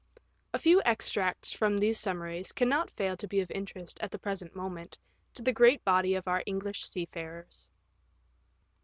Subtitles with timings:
[0.29, 4.17] * A few extracts from these summaries cannot fail to be of interest at the
[4.17, 4.97] present moment
[5.35, 7.69] to the great body of our English sea farers.